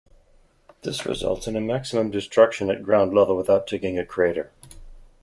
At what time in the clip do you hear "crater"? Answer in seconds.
4.03-4.51